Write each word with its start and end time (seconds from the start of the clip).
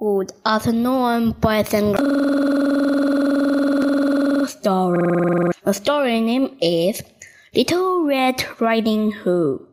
Good 0.00 0.30
afternoon, 0.46 1.32
boys 1.42 1.74
and 1.74 1.96
girls. 1.96 3.18
Story. 4.52 5.50
The 5.64 5.74
story 5.74 6.20
name 6.20 6.56
is 6.62 7.02
Little 7.52 8.04
Red 8.04 8.44
Riding 8.60 9.10
Hood. 9.10 9.66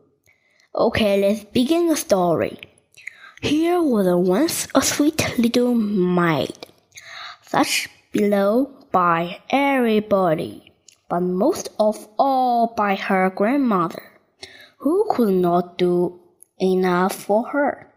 Okay, 0.74 1.20
let's 1.22 1.44
begin 1.44 1.86
the 1.86 1.94
story. 1.94 2.58
Here 3.40 3.80
was 3.80 4.08
once 4.26 4.66
a 4.74 4.82
sweet 4.82 5.38
little 5.38 5.76
maid, 5.76 6.58
such 7.42 7.88
beloved 8.10 8.90
by 8.90 9.38
everybody, 9.48 10.72
but 11.08 11.20
most 11.20 11.68
of 11.78 12.08
all 12.18 12.74
by 12.76 12.96
her 12.96 13.30
grandmother, 13.30 14.02
who 14.78 15.06
could 15.08 15.34
not 15.34 15.78
do 15.78 16.18
enough 16.58 17.14
for 17.14 17.46
her. 17.50 17.92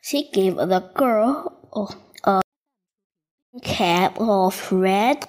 She 0.00 0.30
gave 0.30 0.54
the 0.54 0.88
girl 0.94 1.55
a 1.76 1.86
uh, 2.24 2.40
cap 3.62 4.18
of 4.18 4.72
red 4.72 5.26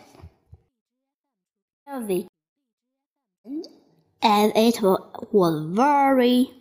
velvet, 1.86 2.28
and 4.22 4.52
it 4.56 4.82
was 4.82 5.66
very 5.76 6.52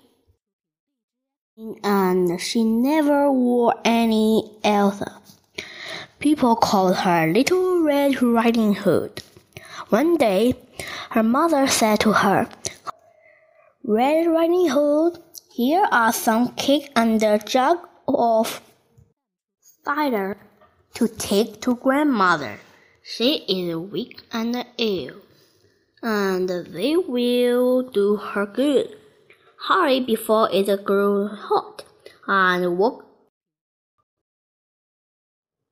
and 1.85 2.41
she 2.41 2.65
never 2.65 3.31
wore 3.31 3.75
any 3.85 4.59
else. 4.65 5.03
People 6.19 6.57
called 6.57 6.97
her 6.97 7.27
Little 7.27 7.83
Red 7.83 8.21
Riding 8.21 8.75
Hood. 8.75 9.23
One 9.89 10.17
day, 10.17 10.55
her 11.11 11.23
mother 11.23 11.67
said 11.67 12.01
to 12.01 12.13
her, 12.13 12.49
Red 13.85 14.27
Riding 14.27 14.69
Hood, 14.69 15.23
here 15.55 15.87
are 15.93 16.13
some 16.13 16.55
cake 16.57 16.91
and 16.97 17.23
a 17.23 17.39
jug 17.39 17.79
of 18.09 18.61
cider 19.87 20.37
to 20.95 21.07
take 21.07 21.61
to 21.61 21.77
grandmother. 21.77 22.59
She 23.05 23.45
is 23.47 23.77
weak 23.77 24.23
and 24.33 24.67
ill, 24.79 25.15
and 26.03 26.49
they 26.49 26.97
will 26.97 27.83
do 27.83 28.17
her 28.17 28.47
good. 28.47 28.89
Hurry 29.69 30.01
before 30.01 30.49
it 30.53 30.85
grows 30.85 31.31
hot, 31.31 31.85
and 32.27 32.77
walk. 32.77 33.05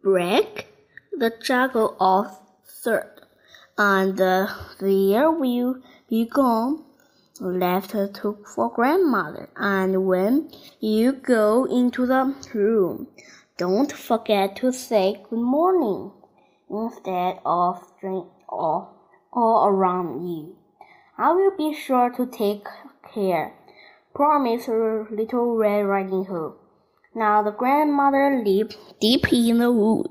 Break 0.01 0.69
the 1.19 1.33
juggle 1.43 1.97
of 1.99 2.39
third, 2.85 3.21
and 3.77 4.17
there 4.17 5.31
will 5.33 5.83
be 6.09 6.25
gone 6.27 6.85
left 7.41 7.91
to 7.91 8.39
for 8.55 8.71
grandmother. 8.73 9.49
And 9.57 10.07
when 10.07 10.51
you 10.79 11.13
go 11.13 11.65
into 11.65 12.07
the 12.07 12.33
room, 12.55 13.09
don't 13.57 13.93
forget 13.93 14.57
to 14.57 14.73
say 14.73 15.23
good 15.31 15.39
morning 15.39 16.11
instead 16.69 17.39
of 17.47 17.81
drink 18.01 18.27
all, 18.49 18.93
all 19.33 19.69
around 19.69 20.27
you. 20.27 20.57
I 21.17 21.33
will 21.33 21.57
be 21.57 21.73
sure 21.73 22.11
to 22.17 22.27
take 22.27 22.67
care. 23.15 23.55
Promise 24.13 24.67
little 24.67 25.57
Red 25.57 25.83
Riding 25.83 26.25
Hood. 26.25 26.55
Now 27.15 27.43
the 27.45 27.53
grandmother 27.53 28.43
lived 28.45 28.77
deep 29.01 29.33
in 29.33 29.59
the 29.59 29.71
wood. 29.71 30.11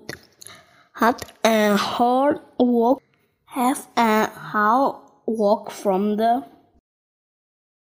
Had 0.93 1.21
a 1.43 1.75
hard 1.75 2.39
walk, 2.57 3.03
half 3.47 3.89
an 3.97 4.31
hour 4.53 5.01
walk 5.25 5.69
from 5.69 6.15
the 6.15 6.45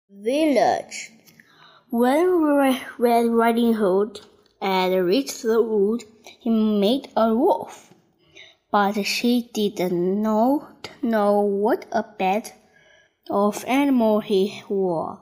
village. 0.09 1.11
When 1.91 2.79
Red 2.97 3.27
Riding 3.27 3.73
Hood 3.73 4.21
had 4.61 4.93
reached 4.93 5.41
the 5.41 5.61
wood, 5.61 6.03
he 6.39 6.49
met 6.49 7.07
a 7.17 7.33
wolf. 7.33 7.93
But 8.71 9.03
she 9.03 9.49
did 9.53 9.91
not 9.91 10.89
know 11.01 11.41
what 11.41 11.85
a 11.91 12.03
bad 12.03 12.51
of 13.29 13.65
animal 13.65 14.19
he 14.19 14.63
was, 14.69 15.17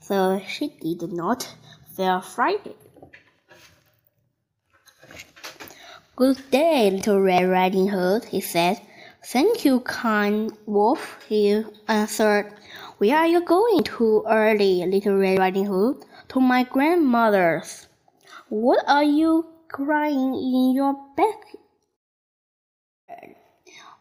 so 0.00 0.40
she 0.46 0.68
did 0.80 1.12
not 1.12 1.54
feel 1.96 2.20
frightened. 2.20 2.76
Good 6.14 6.50
day, 6.50 6.90
little 6.90 7.20
Red 7.20 7.48
Riding 7.48 7.88
Hood, 7.88 8.24
he 8.26 8.40
said. 8.40 8.80
Thank 9.24 9.64
you, 9.64 9.80
kind 9.80 10.52
wolf, 10.66 11.18
he 11.28 11.64
answered. 11.88 12.54
Where 12.98 13.18
are 13.18 13.26
you 13.26 13.40
going 13.44 13.82
to 13.84 14.24
early, 14.28 14.86
little 14.86 15.16
Red 15.16 15.38
Riding 15.38 15.66
Hood? 15.66 16.04
To 16.28 16.40
my 16.40 16.62
grandmother's. 16.62 17.87
What 18.48 18.82
are 18.88 19.04
you 19.04 19.44
crying 19.68 20.32
in 20.34 20.72
your 20.74 20.96
back? 21.16 21.44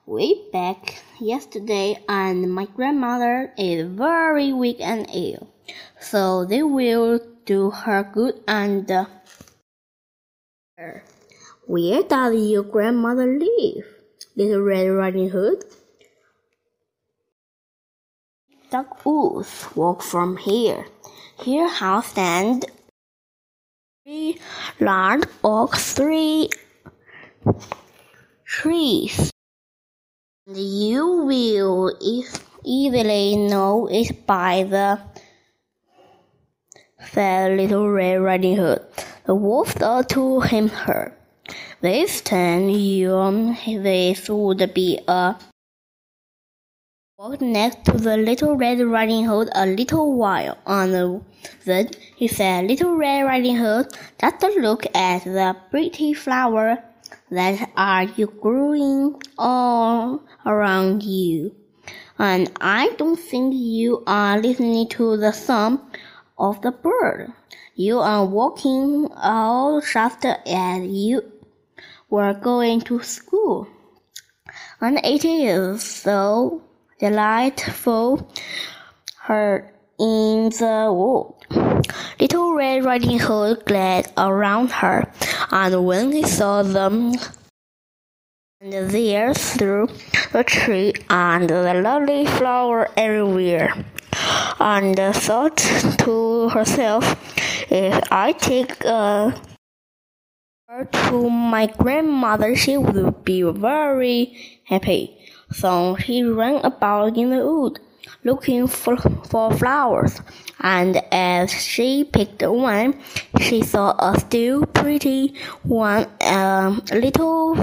Way 0.06 0.36
back 0.54 1.04
yesterday, 1.20 2.00
and 2.08 2.50
my 2.54 2.66
grandmother 2.66 3.52
is 3.58 3.86
very 3.88 4.54
weak 4.54 4.78
and 4.80 5.06
ill, 5.14 5.50
so 6.00 6.46
they 6.46 6.64
will 6.64 7.20
do 7.46 7.72
her 7.72 8.04
good 8.04 8.40
and. 8.48 8.90
Uh, 8.90 9.06
where 11.66 12.04
does 12.04 12.40
your 12.50 12.64
grandmother 12.64 13.28
live, 13.28 13.86
little 14.38 14.62
Red 14.62 14.88
Riding 14.88 15.30
Hood? 15.30 15.66
Dark 18.72 19.06
woods 19.06 19.68
walk 19.76 20.02
from 20.02 20.38
here. 20.38 20.86
Here 21.42 21.68
house 21.68 22.08
stand 22.08 22.66
large 24.80 25.24
oak 25.44 25.76
three 25.76 26.50
trees. 28.46 29.32
And 30.46 30.58
you 30.58 31.24
will 31.24 31.92
easily 32.64 33.36
know 33.36 33.88
it 33.88 34.26
by 34.26 34.64
the 34.64 35.00
said 37.12 37.58
Little 37.58 37.90
Red 37.90 38.22
Riding 38.22 38.56
Hood. 38.58 38.82
The 39.26 39.36
wolf 39.36 39.72
thought 39.74 40.10
to 40.10 40.42
him 40.42 40.70
her. 40.70 41.14
This 41.82 42.22
time 42.22 42.70
you 42.70 43.12
this 43.66 44.30
would 44.30 44.74
be 44.74 45.00
a 45.08 45.36
walked 47.20 47.42
next 47.42 47.84
to 47.84 47.94
the 47.94 48.16
little 48.16 48.56
Red 48.56 48.80
Riding 48.80 49.26
Hood 49.26 49.50
a 49.56 49.66
little 49.66 50.14
while, 50.14 50.56
and 50.68 51.24
then 51.66 51.90
he 52.16 52.28
said, 52.28 52.66
Little 52.66 52.96
Red 52.96 53.24
Riding 53.24 53.56
Hood, 53.56 53.88
just 54.22 54.44
look 54.44 54.86
at 54.96 55.24
the 55.24 55.56
pretty 55.72 56.14
flower 56.14 56.78
that 57.32 57.72
are 57.76 58.04
you 58.04 58.28
growing 58.28 59.20
all 59.36 60.22
around 60.46 61.02
you. 61.02 61.56
And 62.20 62.52
I 62.62 62.94
don't 63.00 63.20
think 63.20 63.56
you 63.56 64.04
are 64.06 64.40
listening 64.40 64.88
to 64.90 65.18
the 65.18 65.32
song 65.32 65.90
of 66.38 66.62
the 66.62 66.70
bird. 66.70 67.34
You 67.74 67.98
are 67.98 68.28
walking 68.28 69.10
all 69.16 69.82
just 69.82 70.24
as 70.24 70.84
you 70.86 71.24
were 72.12 72.36
going 72.36 72.82
to 72.82 73.02
school. 73.02 73.68
And 74.80 75.00
it 75.04 75.26
is 75.26 75.82
so 75.82 76.62
delightful 77.00 78.32
her 79.24 79.72
in 80.00 80.50
the 80.50 80.90
wood. 80.92 81.34
Little 82.20 82.54
Red 82.54 82.84
Riding 82.84 83.20
Hood 83.20 83.66
glared 83.66 84.08
around 84.18 84.72
her, 84.72 85.12
and 85.52 85.86
when 85.86 86.12
he 86.12 86.24
saw 86.24 86.64
them 86.64 87.14
and 88.60 88.90
there 88.90 89.34
through 89.34 89.88
the 90.32 90.44
tree 90.44 90.94
and 91.10 91.50
the 91.50 91.74
lovely 91.76 92.26
flower 92.26 92.90
everywhere, 92.98 93.86
and 94.60 94.98
thought 95.16 95.58
to 95.58 96.50
herself, 96.50 97.16
if 97.72 98.04
I 98.12 98.32
take 98.32 98.84
her 98.84 99.34
to 100.92 101.30
my 101.30 101.68
grandmother, 101.68 102.56
she 102.56 102.78
would 102.78 103.24
be 103.24 103.44
very 103.44 104.62
happy. 104.66 105.17
So 105.52 105.96
he 105.96 106.24
ran 106.24 106.64
about 106.66 107.18
in 107.18 107.30
the 107.30 107.46
wood, 107.46 107.80
looking 108.24 108.68
for, 108.68 108.98
for 108.98 109.52
flowers, 109.54 110.22
and 110.60 111.02
as 111.12 111.52
she 111.52 112.04
picked 112.04 112.42
one, 112.44 113.00
she 113.40 113.64
saw 113.64 113.96
a 113.98 114.20
still 114.20 114.66
pretty 114.66 115.36
one, 115.64 116.08
a 116.22 116.82
little 116.92 117.56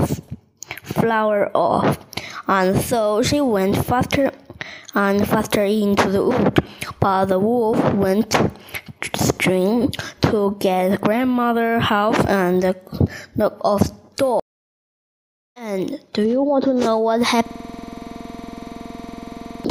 flower 0.83 1.51
off, 1.55 1.99
and 2.49 2.81
so 2.81 3.23
she 3.23 3.41
went 3.41 3.85
faster 3.85 4.33
and 4.95 5.29
faster 5.29 5.65
into 5.65 6.09
the 6.09 6.25
wood. 6.25 6.59
But 7.01 7.27
the 7.27 7.39
wolf 7.39 7.79
went 7.95 8.35
straight 9.15 9.97
to 10.23 10.57
get 10.59 11.01
grandmother's 11.01 11.83
house 11.83 12.25
and 12.27 12.75
knock 13.37 13.59
off 13.65 13.91
door. 14.17 14.41
And 15.57 16.01
do 16.13 16.23
you 16.23 16.43
want 16.43 16.65
to 16.65 16.75
know 16.75 16.99
what 16.99 17.23
happened? 17.23 17.74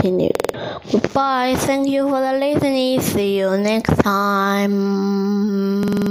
Goodbye. 0.04 1.56
Thank 1.56 1.88
you 1.88 2.10
for 2.10 2.20
the 2.20 2.34
listening. 2.34 3.00
See 3.00 3.40
you 3.40 3.58
next 3.58 3.96
time. 4.04 6.03